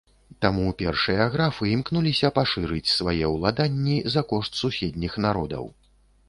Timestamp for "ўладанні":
3.35-3.97